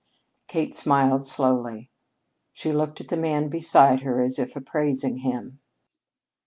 [0.47, 1.91] Kate smiled slowly.
[2.53, 5.59] She looked at the man beside her as if appraising him.